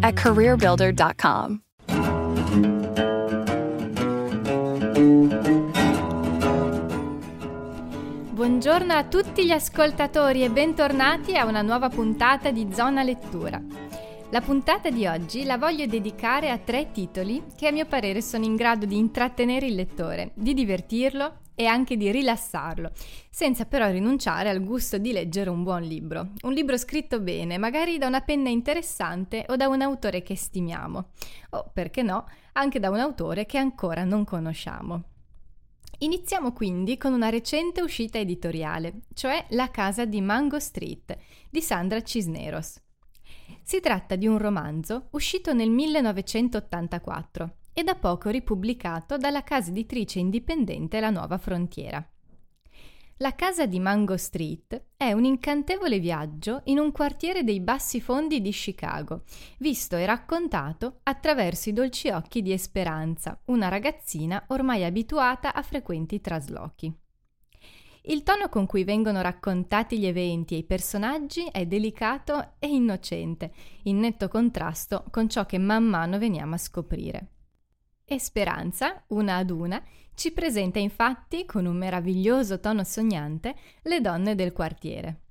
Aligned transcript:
at 0.00 0.14
careerbuilder.com. 0.14 1.60
Buongiorno 8.32 8.92
a 8.92 9.04
tutti 9.04 9.44
gli 9.44 9.50
ascoltatori 9.50 10.42
e 10.42 10.50
bentornati 10.50 11.36
a 11.36 11.44
una 11.44 11.62
nuova 11.62 11.88
puntata 11.88 12.50
di 12.50 12.68
Zona 12.72 13.02
Lettura. 13.02 13.60
La 14.30 14.40
puntata 14.40 14.90
di 14.90 15.06
oggi 15.06 15.44
la 15.44 15.56
voglio 15.56 15.86
dedicare 15.86 16.50
a 16.50 16.58
tre 16.58 16.90
titoli 16.92 17.44
che 17.56 17.68
a 17.68 17.72
mio 17.72 17.86
parere 17.86 18.20
sono 18.20 18.44
in 18.44 18.56
grado 18.56 18.84
di 18.84 18.96
intrattenere 18.96 19.66
il 19.66 19.74
lettore, 19.74 20.32
di 20.34 20.54
divertirlo 20.54 21.38
e 21.58 21.66
anche 21.66 21.96
di 21.96 22.12
rilassarlo, 22.12 22.92
senza 23.28 23.64
però 23.64 23.90
rinunciare 23.90 24.48
al 24.48 24.62
gusto 24.62 24.96
di 24.96 25.10
leggere 25.10 25.50
un 25.50 25.64
buon 25.64 25.82
libro. 25.82 26.34
Un 26.42 26.52
libro 26.52 26.76
scritto 26.76 27.18
bene, 27.18 27.58
magari 27.58 27.98
da 27.98 28.06
una 28.06 28.20
penna 28.20 28.48
interessante 28.48 29.44
o 29.48 29.56
da 29.56 29.66
un 29.66 29.82
autore 29.82 30.22
che 30.22 30.36
stimiamo, 30.36 31.10
o 31.50 31.70
perché 31.74 32.02
no, 32.02 32.26
anche 32.52 32.78
da 32.78 32.90
un 32.90 33.00
autore 33.00 33.44
che 33.44 33.58
ancora 33.58 34.04
non 34.04 34.22
conosciamo. 34.22 35.02
Iniziamo 35.98 36.52
quindi 36.52 36.96
con 36.96 37.12
una 37.12 37.28
recente 37.28 37.82
uscita 37.82 38.18
editoriale, 38.18 39.00
cioè 39.14 39.44
La 39.48 39.68
casa 39.72 40.04
di 40.04 40.20
Mango 40.20 40.60
Street 40.60 41.18
di 41.50 41.60
Sandra 41.60 42.00
Cisneros. 42.02 42.80
Si 43.64 43.80
tratta 43.80 44.14
di 44.14 44.28
un 44.28 44.38
romanzo 44.38 45.08
uscito 45.10 45.52
nel 45.52 45.70
1984 45.70 47.57
e 47.78 47.84
da 47.84 47.94
poco 47.94 48.28
ripubblicato 48.28 49.16
dalla 49.16 49.44
casa 49.44 49.70
editrice 49.70 50.18
indipendente 50.18 50.98
La 50.98 51.10
Nuova 51.10 51.38
Frontiera. 51.38 52.04
La 53.18 53.36
casa 53.36 53.66
di 53.66 53.78
Mango 53.78 54.16
Street 54.16 54.86
è 54.96 55.12
un 55.12 55.24
incantevole 55.24 56.00
viaggio 56.00 56.62
in 56.64 56.80
un 56.80 56.90
quartiere 56.90 57.44
dei 57.44 57.60
bassi 57.60 58.00
fondi 58.00 58.40
di 58.40 58.50
Chicago, 58.50 59.22
visto 59.58 59.94
e 59.94 60.06
raccontato 60.06 60.98
attraverso 61.04 61.68
i 61.68 61.72
dolci 61.72 62.08
occhi 62.08 62.42
di 62.42 62.50
Esperanza, 62.50 63.40
una 63.44 63.68
ragazzina 63.68 64.42
ormai 64.48 64.82
abituata 64.82 65.54
a 65.54 65.62
frequenti 65.62 66.20
traslochi. 66.20 66.92
Il 68.06 68.24
tono 68.24 68.48
con 68.48 68.66
cui 68.66 68.82
vengono 68.82 69.20
raccontati 69.20 70.00
gli 70.00 70.06
eventi 70.06 70.54
e 70.54 70.58
i 70.58 70.64
personaggi 70.64 71.44
è 71.44 71.64
delicato 71.64 72.54
e 72.58 72.66
innocente, 72.66 73.52
in 73.84 74.00
netto 74.00 74.26
contrasto 74.26 75.04
con 75.12 75.28
ciò 75.28 75.46
che 75.46 75.58
man 75.58 75.84
mano 75.84 76.18
veniamo 76.18 76.56
a 76.56 76.58
scoprire. 76.58 77.34
E 78.10 78.18
Speranza, 78.18 79.04
una 79.08 79.36
ad 79.36 79.50
una, 79.50 79.82
ci 80.14 80.32
presenta 80.32 80.78
infatti, 80.78 81.44
con 81.44 81.66
un 81.66 81.76
meraviglioso 81.76 82.58
tono 82.58 82.82
sognante, 82.82 83.54
le 83.82 84.00
donne 84.00 84.34
del 84.34 84.54
quartiere. 84.54 85.24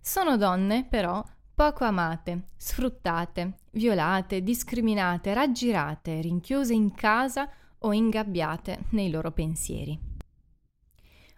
Sono 0.00 0.38
donne, 0.38 0.86
però, 0.88 1.22
poco 1.54 1.84
amate, 1.84 2.44
sfruttate, 2.56 3.58
violate, 3.72 4.42
discriminate, 4.42 5.34
raggirate, 5.34 6.22
rinchiuse 6.22 6.72
in 6.72 6.94
casa 6.94 7.46
o 7.80 7.92
ingabbiate 7.92 8.86
nei 8.92 9.10
loro 9.10 9.30
pensieri. 9.32 10.00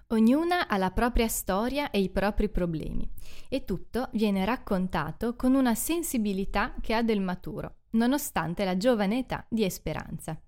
Ognuna 0.07 0.69
ha 0.69 0.77
la 0.77 0.93
propria 0.93 1.27
storia 1.27 1.91
e 1.91 1.99
i 1.99 2.11
propri 2.11 2.49
problemi 2.49 3.11
e 3.49 3.65
tutto 3.65 4.09
viene 4.13 4.45
raccontato 4.45 5.35
con 5.35 5.55
una 5.55 5.75
sensibilità 5.75 6.77
che 6.81 6.95
ha 6.95 7.03
del 7.03 7.21
maturo, 7.21 7.79
nonostante 7.91 8.65
la 8.65 8.77
giovane 8.77 9.19
età 9.19 9.45
di 9.49 9.65
Esperanza. 9.65 10.41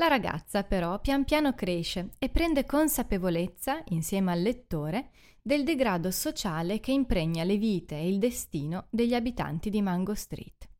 La 0.00 0.08
ragazza 0.08 0.62
però 0.62 0.98
pian 0.98 1.24
piano 1.24 1.54
cresce 1.54 2.12
e 2.18 2.30
prende 2.30 2.64
consapevolezza, 2.64 3.82
insieme 3.88 4.32
al 4.32 4.40
lettore, 4.40 5.10
del 5.42 5.62
degrado 5.62 6.10
sociale 6.10 6.80
che 6.80 6.90
impregna 6.90 7.44
le 7.44 7.58
vite 7.58 7.96
e 7.96 8.08
il 8.08 8.18
destino 8.18 8.86
degli 8.88 9.12
abitanti 9.12 9.68
di 9.68 9.82
Mango 9.82 10.14
Street. 10.14 10.70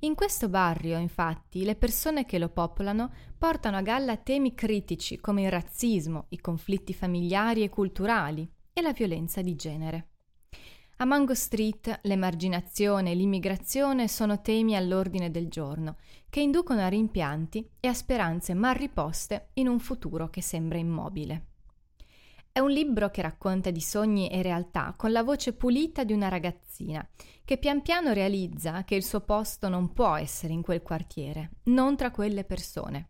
In 0.00 0.14
questo 0.14 0.50
barrio, 0.50 0.98
infatti, 0.98 1.64
le 1.64 1.74
persone 1.74 2.26
che 2.26 2.38
lo 2.38 2.50
popolano 2.50 3.14
portano 3.38 3.78
a 3.78 3.82
galla 3.82 4.18
temi 4.18 4.52
critici 4.52 5.18
come 5.18 5.44
il 5.44 5.50
razzismo, 5.50 6.26
i 6.28 6.38
conflitti 6.38 6.92
familiari 6.92 7.62
e 7.62 7.70
culturali 7.70 8.46
e 8.74 8.82
la 8.82 8.92
violenza 8.92 9.40
di 9.40 9.56
genere. 9.56 10.11
A 10.96 11.04
Mango 11.04 11.34
Street 11.34 12.00
l'emarginazione 12.02 13.10
e 13.10 13.14
l'immigrazione 13.14 14.06
sono 14.06 14.40
temi 14.40 14.76
all'ordine 14.76 15.32
del 15.32 15.48
giorno, 15.48 15.96
che 16.30 16.40
inducono 16.40 16.80
a 16.80 16.88
rimpianti 16.88 17.68
e 17.80 17.88
a 17.88 17.94
speranze 17.94 18.54
mal 18.54 18.74
riposte 18.74 19.48
in 19.54 19.66
un 19.66 19.80
futuro 19.80 20.30
che 20.30 20.40
sembra 20.40 20.78
immobile. 20.78 21.46
È 22.52 22.60
un 22.60 22.70
libro 22.70 23.10
che 23.10 23.22
racconta 23.22 23.70
di 23.70 23.80
sogni 23.80 24.28
e 24.28 24.42
realtà 24.42 24.94
con 24.96 25.10
la 25.10 25.22
voce 25.22 25.54
pulita 25.54 26.04
di 26.04 26.12
una 26.12 26.28
ragazzina, 26.28 27.04
che 27.44 27.58
pian 27.58 27.82
piano 27.82 28.12
realizza 28.12 28.84
che 28.84 28.94
il 28.94 29.02
suo 29.02 29.22
posto 29.22 29.68
non 29.68 29.92
può 29.92 30.14
essere 30.14 30.52
in 30.52 30.62
quel 30.62 30.82
quartiere, 30.82 31.52
non 31.64 31.96
tra 31.96 32.10
quelle 32.10 32.44
persone. 32.44 33.08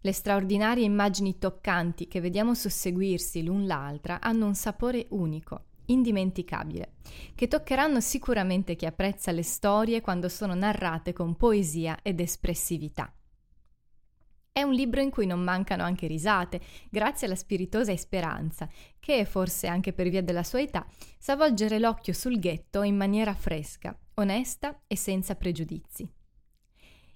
Le 0.00 0.12
straordinarie 0.12 0.84
immagini 0.84 1.38
toccanti 1.38 2.08
che 2.08 2.20
vediamo 2.20 2.54
susseguirsi 2.54 3.42
l'un 3.42 3.66
l'altra 3.66 4.20
hanno 4.20 4.46
un 4.46 4.54
sapore 4.54 5.06
unico 5.10 5.66
indimenticabile, 5.90 6.94
che 7.34 7.48
toccheranno 7.48 8.00
sicuramente 8.00 8.76
chi 8.76 8.86
apprezza 8.86 9.32
le 9.32 9.42
storie 9.42 10.00
quando 10.00 10.28
sono 10.28 10.54
narrate 10.54 11.12
con 11.12 11.36
poesia 11.36 11.98
ed 12.02 12.20
espressività. 12.20 13.12
È 14.52 14.62
un 14.62 14.72
libro 14.72 15.00
in 15.00 15.10
cui 15.10 15.26
non 15.26 15.40
mancano 15.40 15.84
anche 15.84 16.06
risate, 16.06 16.60
grazie 16.90 17.26
alla 17.26 17.36
spiritosa 17.36 17.92
Esperanza, 17.92 18.68
che, 18.98 19.24
forse 19.24 19.68
anche 19.68 19.92
per 19.92 20.08
via 20.08 20.22
della 20.22 20.42
sua 20.42 20.60
età, 20.60 20.84
sa 21.18 21.36
volgere 21.36 21.78
l'occhio 21.78 22.12
sul 22.12 22.38
ghetto 22.38 22.82
in 22.82 22.96
maniera 22.96 23.32
fresca, 23.32 23.96
onesta 24.14 24.82
e 24.86 24.96
senza 24.96 25.36
pregiudizi. 25.36 26.19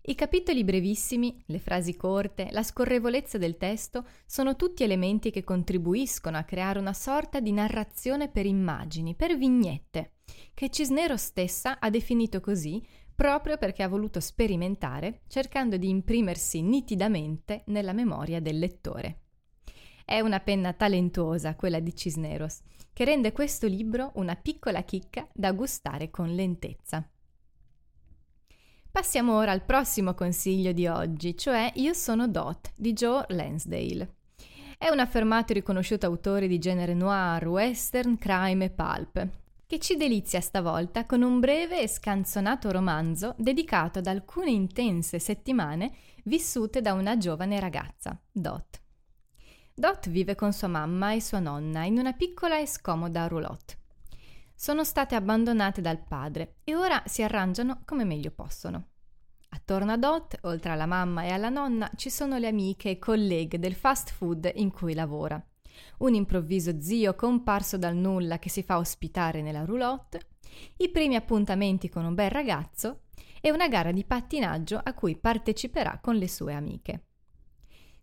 I 0.06 0.14
capitoli 0.14 0.64
brevissimi, 0.64 1.42
le 1.46 1.58
frasi 1.58 1.96
corte, 1.96 2.48
la 2.50 2.62
scorrevolezza 2.62 3.38
del 3.38 3.56
testo 3.56 4.04
sono 4.26 4.54
tutti 4.54 4.82
elementi 4.82 5.30
che 5.30 5.44
contribuiscono 5.44 6.36
a 6.36 6.42
creare 6.42 6.78
una 6.78 6.92
sorta 6.92 7.40
di 7.40 7.52
narrazione 7.52 8.28
per 8.28 8.44
immagini, 8.44 9.14
per 9.14 9.38
vignette, 9.38 10.16
che 10.52 10.68
Cisnero 10.68 11.16
stessa 11.16 11.78
ha 11.78 11.88
definito 11.88 12.40
così 12.40 12.86
proprio 13.14 13.56
perché 13.56 13.82
ha 13.82 13.88
voluto 13.88 14.20
sperimentare, 14.20 15.22
cercando 15.26 15.78
di 15.78 15.88
imprimersi 15.88 16.60
nitidamente 16.60 17.62
nella 17.68 17.94
memoria 17.94 18.40
del 18.40 18.58
lettore. 18.58 19.20
È 20.04 20.20
una 20.20 20.40
penna 20.40 20.74
talentuosa 20.74 21.56
quella 21.56 21.80
di 21.80 21.94
Cisneros, 21.96 22.60
che 22.92 23.06
rende 23.06 23.32
questo 23.32 23.66
libro 23.66 24.12
una 24.16 24.36
piccola 24.36 24.82
chicca 24.82 25.26
da 25.32 25.52
gustare 25.52 26.10
con 26.10 26.34
lentezza. 26.34 27.08
Passiamo 28.94 29.34
ora 29.34 29.50
al 29.50 29.64
prossimo 29.64 30.14
consiglio 30.14 30.70
di 30.70 30.86
oggi, 30.86 31.36
cioè 31.36 31.72
Io 31.74 31.92
sono 31.94 32.28
Dot 32.28 32.70
di 32.76 32.92
Joe 32.92 33.24
Lansdale. 33.30 34.18
È 34.78 34.88
un 34.88 35.00
affermato 35.00 35.50
e 35.50 35.56
riconosciuto 35.56 36.06
autore 36.06 36.46
di 36.46 36.60
genere 36.60 36.94
noir, 36.94 37.44
western, 37.48 38.16
crime 38.16 38.66
e 38.66 38.70
pulp, 38.70 39.28
che 39.66 39.80
ci 39.80 39.96
delizia 39.96 40.40
stavolta 40.40 41.06
con 41.06 41.22
un 41.22 41.40
breve 41.40 41.80
e 41.80 41.88
scanzonato 41.88 42.70
romanzo 42.70 43.34
dedicato 43.36 43.98
ad 43.98 44.06
alcune 44.06 44.52
intense 44.52 45.18
settimane 45.18 45.90
vissute 46.22 46.80
da 46.80 46.92
una 46.92 47.16
giovane 47.16 47.58
ragazza, 47.58 48.16
Dot. 48.30 48.80
Dot 49.74 50.08
vive 50.08 50.36
con 50.36 50.52
sua 50.52 50.68
mamma 50.68 51.14
e 51.14 51.20
sua 51.20 51.40
nonna 51.40 51.82
in 51.82 51.98
una 51.98 52.12
piccola 52.12 52.60
e 52.60 52.66
scomoda 52.68 53.26
roulotte 53.26 53.82
sono 54.54 54.84
state 54.84 55.14
abbandonate 55.14 55.80
dal 55.80 56.02
padre 56.02 56.56
e 56.64 56.74
ora 56.74 57.02
si 57.06 57.22
arrangiano 57.22 57.82
come 57.84 58.04
meglio 58.04 58.30
possono. 58.30 58.88
Attorno 59.50 59.92
a 59.92 59.96
Dot, 59.96 60.38
oltre 60.42 60.72
alla 60.72 60.86
mamma 60.86 61.22
e 61.22 61.30
alla 61.30 61.48
nonna, 61.48 61.90
ci 61.96 62.10
sono 62.10 62.38
le 62.38 62.48
amiche 62.48 62.90
e 62.90 62.98
colleghe 62.98 63.58
del 63.58 63.74
fast 63.74 64.10
food 64.10 64.50
in 64.54 64.72
cui 64.72 64.94
lavora. 64.94 65.42
Un 65.98 66.14
improvviso 66.14 66.80
zio 66.80 67.14
comparso 67.14 67.78
dal 67.78 67.94
nulla 67.94 68.38
che 68.38 68.48
si 68.48 68.62
fa 68.62 68.78
ospitare 68.78 69.42
nella 69.42 69.64
roulotte, 69.64 70.20
i 70.78 70.90
primi 70.90 71.16
appuntamenti 71.16 71.88
con 71.88 72.04
un 72.04 72.14
bel 72.14 72.30
ragazzo 72.30 73.02
e 73.40 73.50
una 73.50 73.68
gara 73.68 73.92
di 73.92 74.04
pattinaggio 74.04 74.80
a 74.82 74.92
cui 74.94 75.16
parteciperà 75.16 75.98
con 76.00 76.16
le 76.16 76.28
sue 76.28 76.54
amiche. 76.54 77.04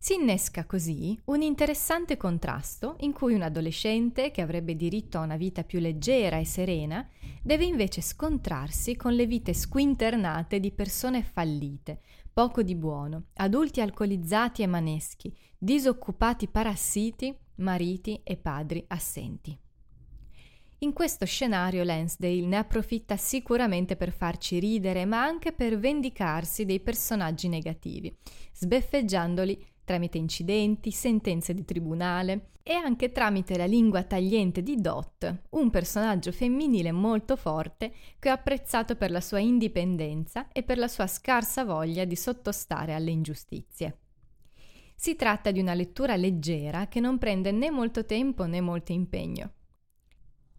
Si 0.03 0.15
innesca 0.15 0.65
così 0.65 1.15
un 1.25 1.43
interessante 1.43 2.17
contrasto 2.17 2.95
in 3.01 3.13
cui 3.13 3.35
un 3.35 3.43
adolescente, 3.43 4.31
che 4.31 4.41
avrebbe 4.41 4.75
diritto 4.75 5.19
a 5.19 5.21
una 5.21 5.37
vita 5.37 5.63
più 5.63 5.77
leggera 5.77 6.39
e 6.39 6.43
serena, 6.43 7.07
deve 7.43 7.65
invece 7.65 8.01
scontrarsi 8.01 8.95
con 8.95 9.13
le 9.13 9.27
vite 9.27 9.53
squinternate 9.53 10.59
di 10.59 10.71
persone 10.71 11.21
fallite, 11.21 12.01
poco 12.33 12.63
di 12.63 12.73
buono, 12.73 13.25
adulti 13.35 13.79
alcolizzati 13.79 14.63
e 14.63 14.67
maneschi, 14.67 15.31
disoccupati 15.55 16.47
parassiti, 16.47 17.37
mariti 17.57 18.21
e 18.23 18.37
padri 18.37 18.83
assenti. 18.87 19.55
In 20.79 20.93
questo 20.93 21.27
scenario 21.27 21.83
Lansdale 21.83 22.41
ne 22.41 22.57
approfitta 22.57 23.17
sicuramente 23.17 23.95
per 23.95 24.11
farci 24.11 24.57
ridere, 24.57 25.05
ma 25.05 25.21
anche 25.21 25.51
per 25.51 25.77
vendicarsi 25.77 26.65
dei 26.65 26.79
personaggi 26.79 27.47
negativi, 27.47 28.11
sbeffeggiandoli 28.51 29.63
tramite 29.91 30.17
incidenti, 30.17 30.89
sentenze 30.89 31.53
di 31.53 31.65
tribunale 31.65 32.51
e 32.63 32.71
anche 32.71 33.11
tramite 33.11 33.57
la 33.57 33.65
lingua 33.65 34.03
tagliente 34.03 34.63
di 34.63 34.77
Dot, 34.77 35.41
un 35.49 35.69
personaggio 35.69 36.31
femminile 36.31 36.93
molto 36.93 37.35
forte 37.35 37.91
che 38.17 38.29
ho 38.29 38.33
apprezzato 38.33 38.95
per 38.95 39.11
la 39.11 39.19
sua 39.19 39.39
indipendenza 39.39 40.47
e 40.53 40.63
per 40.63 40.77
la 40.77 40.87
sua 40.87 41.07
scarsa 41.07 41.65
voglia 41.65 42.05
di 42.05 42.15
sottostare 42.15 42.93
alle 42.93 43.11
ingiustizie. 43.11 43.97
Si 44.95 45.17
tratta 45.17 45.51
di 45.51 45.59
una 45.59 45.73
lettura 45.73 46.15
leggera 46.15 46.87
che 46.87 47.01
non 47.01 47.17
prende 47.17 47.51
né 47.51 47.69
molto 47.69 48.05
tempo 48.05 48.45
né 48.45 48.61
molto 48.61 48.93
impegno. 48.93 49.51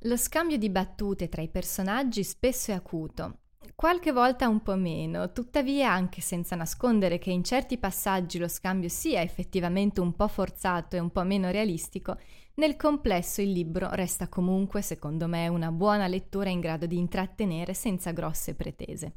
Lo 0.01 0.19
scambio 0.19 0.59
di 0.59 0.69
battute 0.69 1.31
tra 1.31 1.41
i 1.41 1.49
personaggi 1.49 2.23
spesso 2.23 2.71
è 2.71 2.75
acuto 2.75 3.39
Qualche 3.75 4.13
volta 4.13 4.49
un 4.49 4.63
po' 4.63 4.77
meno, 4.77 5.33
tuttavia 5.33 5.91
anche 5.91 6.21
senza 6.21 6.55
nascondere 6.55 7.19
che 7.19 7.31
in 7.31 7.43
certi 7.43 7.79
passaggi 7.79 8.39
lo 8.39 8.49
scambio 8.49 8.89
sia 8.89 9.21
effettivamente 9.23 10.01
un 10.01 10.15
po' 10.15 10.29
forzato 10.29 10.97
e 10.97 11.01
un 11.01 11.11
po' 11.11 11.25
meno 11.25 11.51
realistico, 11.51 12.17
nel 12.55 12.77
complesso 12.77 13.41
il 13.41 13.51
libro 13.51 13.89
resta 13.93 14.29
comunque, 14.29 14.83
secondo 14.83 15.27
me, 15.27 15.49
una 15.49 15.73
buona 15.73 16.07
lettura 16.07 16.51
in 16.51 16.61
grado 16.61 16.87
di 16.87 16.99
intrattenere 16.99 17.75
senza 17.75 18.13
grosse 18.13 18.55
pretese. 18.55 19.15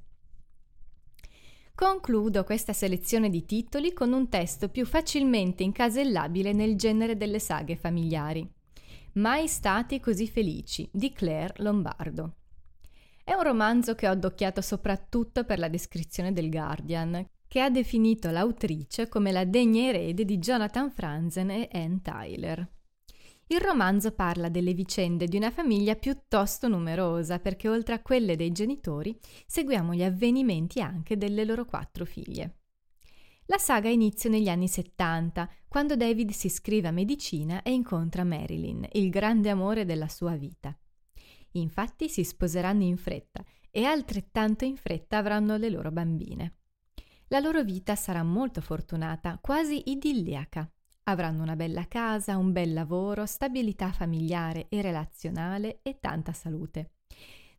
Concludo 1.75 2.45
questa 2.45 2.71
selezione 2.71 3.29
di 3.29 3.45
titoli 3.45 3.91
con 3.91 4.13
un 4.13 4.29
testo 4.29 4.69
più 4.69 4.85
facilmente 4.85 5.63
incasellabile 5.63 6.53
nel 6.53 6.77
genere 6.77 7.17
delle 7.17 7.39
saghe 7.39 7.75
familiari. 7.75 8.49
Mai 9.15 9.49
stati 9.49 9.99
così 9.99 10.27
felici 10.29 10.89
di 10.91 11.11
Claire 11.11 11.55
Lombardo. 11.57 12.35
È 13.27 13.33
un 13.33 13.41
romanzo 13.41 13.95
che 13.95 14.07
ho 14.07 14.11
addocchiato 14.11 14.61
soprattutto 14.61 15.45
per 15.45 15.57
la 15.57 15.67
descrizione 15.67 16.31
del 16.31 16.47
Guardian, 16.47 17.27
che 17.47 17.59
ha 17.59 17.71
definito 17.71 18.29
l'autrice 18.29 19.09
come 19.09 19.31
la 19.31 19.45
degna 19.45 19.81
erede 19.81 20.25
di 20.25 20.37
Jonathan 20.37 20.91
Franzen 20.91 21.49
e 21.49 21.67
Anne 21.71 22.01
Tyler. 22.03 22.69
Il 23.47 23.59
romanzo 23.61 24.11
parla 24.11 24.47
delle 24.49 24.75
vicende 24.75 25.25
di 25.25 25.37
una 25.37 25.49
famiglia 25.49 25.95
piuttosto 25.95 26.67
numerosa 26.67 27.39
perché 27.39 27.67
oltre 27.67 27.95
a 27.95 28.01
quelle 28.03 28.35
dei 28.35 28.51
genitori 28.51 29.17
seguiamo 29.47 29.95
gli 29.95 30.03
avvenimenti 30.03 30.79
anche 30.79 31.17
delle 31.17 31.45
loro 31.45 31.65
quattro 31.65 32.05
figlie. 32.05 32.59
La 33.47 33.57
saga 33.57 33.89
inizia 33.89 34.29
negli 34.29 34.49
anni 34.49 34.67
70, 34.67 35.49
quando 35.67 35.95
David 35.95 36.29
si 36.29 36.45
iscrive 36.45 36.89
a 36.89 36.91
medicina 36.91 37.63
e 37.63 37.71
incontra 37.71 38.23
Marilyn, 38.23 38.87
il 38.91 39.09
grande 39.09 39.49
amore 39.49 39.83
della 39.83 40.09
sua 40.09 40.35
vita. 40.35 40.77
Infatti 41.55 42.09
si 42.09 42.23
sposeranno 42.23 42.83
in 42.83 42.97
fretta 42.97 43.43
e 43.69 43.83
altrettanto 43.83 44.65
in 44.65 44.77
fretta 44.77 45.17
avranno 45.17 45.57
le 45.57 45.69
loro 45.69 45.91
bambine. 45.91 46.57
La 47.29 47.39
loro 47.39 47.63
vita 47.63 47.95
sarà 47.95 48.23
molto 48.23 48.61
fortunata, 48.61 49.39
quasi 49.41 49.89
idilliaca. 49.89 50.69
Avranno 51.03 51.43
una 51.43 51.55
bella 51.55 51.87
casa, 51.87 52.37
un 52.37 52.51
bel 52.51 52.73
lavoro, 52.73 53.25
stabilità 53.25 53.91
familiare 53.91 54.67
e 54.69 54.81
relazionale 54.81 55.79
e 55.81 55.99
tanta 55.99 56.33
salute. 56.33 56.91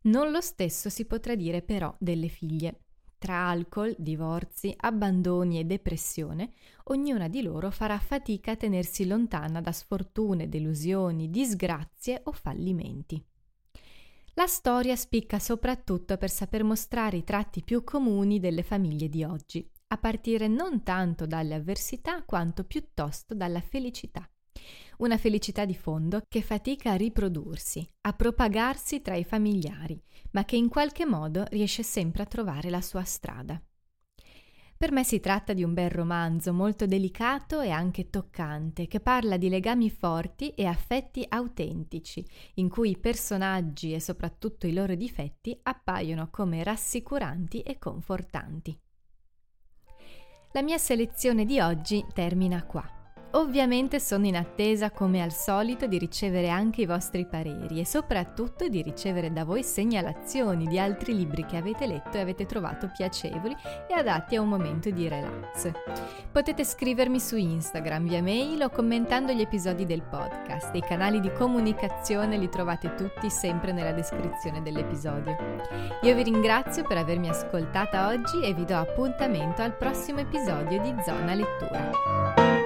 Non 0.02 0.31
lo 0.31 0.40
stesso 0.40 0.88
si 0.88 1.04
potrà 1.04 1.34
dire 1.34 1.62
però 1.62 1.94
delle 1.98 2.28
figlie. 2.28 2.81
Tra 3.19 3.48
alcol, 3.48 3.94
divorzi, 3.98 4.75
abbandoni 4.76 5.58
e 5.58 5.64
depressione, 5.64 6.52
ognuna 6.84 7.28
di 7.28 7.43
loro 7.43 7.70
farà 7.70 7.98
fatica 7.98 8.52
a 8.52 8.56
tenersi 8.56 9.06
lontana 9.06 9.60
da 9.60 9.72
sfortune, 9.72 10.48
delusioni, 10.48 11.31
disgrazie 11.31 12.20
o 12.25 12.32
fallimenti. 12.32 13.25
La 14.38 14.46
storia 14.46 14.96
spicca 14.96 15.38
soprattutto 15.38 16.18
per 16.18 16.28
saper 16.28 16.62
mostrare 16.62 17.16
i 17.16 17.24
tratti 17.24 17.62
più 17.64 17.82
comuni 17.82 18.38
delle 18.38 18.62
famiglie 18.62 19.08
di 19.08 19.24
oggi, 19.24 19.66
a 19.88 19.96
partire 19.96 20.46
non 20.46 20.82
tanto 20.82 21.24
dalle 21.24 21.54
avversità 21.54 22.22
quanto 22.22 22.64
piuttosto 22.64 23.34
dalla 23.34 23.62
felicità. 23.62 24.28
Una 24.98 25.16
felicità 25.16 25.64
di 25.64 25.74
fondo 25.74 26.20
che 26.28 26.42
fatica 26.42 26.90
a 26.90 26.96
riprodursi, 26.96 27.88
a 28.02 28.12
propagarsi 28.12 29.00
tra 29.00 29.14
i 29.14 29.24
familiari, 29.24 29.98
ma 30.32 30.44
che 30.44 30.56
in 30.56 30.68
qualche 30.68 31.06
modo 31.06 31.44
riesce 31.48 31.82
sempre 31.82 32.22
a 32.22 32.26
trovare 32.26 32.68
la 32.68 32.82
sua 32.82 33.04
strada. 33.04 33.58
Per 34.78 34.93
me 34.93 35.05
si 35.05 35.20
tratta 35.20 35.55
di 35.55 35.62
un 35.62 35.73
bel 35.73 35.88
romanzo 35.88 36.52
molto 36.52 36.84
delicato 36.84 37.62
e 37.62 37.70
anche 37.70 38.11
toccante, 38.11 38.87
che 38.87 39.00
parla 39.00 39.38
di 39.38 39.49
legami 39.49 39.88
forti 39.88 40.50
e 40.50 40.67
affetti 40.67 41.25
autentici, 41.26 42.23
in 42.56 42.69
cui 42.69 42.90
i 42.90 42.99
personaggi 42.99 43.94
e 43.94 44.00
soprattutto 44.00 44.67
i 44.67 44.75
loro 44.75 44.94
difetti 44.94 45.58
appaiono 45.62 46.28
come 46.31 46.62
rassicuranti 46.62 47.62
e 47.62 47.78
confortanti. 47.78 48.78
La 50.52 50.62
mia 50.62 50.79
selezione 50.79 51.46
di 51.46 51.58
oggi 51.58 52.05
termina 52.12 52.62
qua. 52.64 52.95
Ovviamente 53.32 54.00
sono 54.00 54.26
in 54.26 54.37
attesa, 54.37 54.90
come 54.90 55.23
al 55.23 55.32
solito, 55.32 55.87
di 55.87 55.99
ricevere 55.99 56.49
anche 56.49 56.82
i 56.82 56.87
vostri 56.87 57.26
pareri 57.26 57.81
e 57.81 57.84
soprattutto 57.84 58.67
di 58.69 58.81
ricevere 58.81 59.32
da 59.32 59.44
voi 59.44 59.62
segnalazioni 59.62 60.67
di 60.67 60.78
altri 60.78 61.14
libri 61.14 61.44
che 61.44 61.56
avete 61.56 61.87
letto 61.87 62.17
e 62.17 62.20
avete 62.20 62.46
trovato 62.46 62.90
piacevoli 62.96 63.55
e 63.88 63.94
adatti 63.94 64.37
a 64.37 64.40
un 64.40 64.49
momento 64.49 64.90
di 64.90 65.06
relax. 65.08 65.70
Potete 66.32 66.64
scrivermi 66.64 67.20
su 67.20 67.37
Instagram 67.37 68.08
via 68.08 68.23
mail 68.23 68.62
o 68.62 68.70
commentando 68.70 69.32
gli 69.32 69.43
episodi 69.43 69.84
del 69.84 70.02
podcast. 70.02 70.75
I 70.75 70.81
canali 70.81 71.20
di 71.20 71.31
comunicazione 71.32 72.38
li 72.38 72.49
trovate 72.49 72.94
tutti 72.94 73.29
sempre 73.29 73.72
nella 73.72 73.93
descrizione 73.93 74.62
dell'episodio. 74.62 75.37
Io 76.02 76.14
vi 76.14 76.22
ringrazio 76.22 76.84
per 76.84 76.96
avermi 76.96 77.29
ascoltata 77.29 78.08
oggi 78.08 78.43
e 78.43 78.55
vi 78.55 78.64
do 78.64 78.76
appuntamento 78.76 79.62
al 79.62 79.76
prossimo 79.76 80.20
episodio 80.20 80.81
di 80.81 80.94
Zona 81.05 81.34
Lettura. 81.34 82.65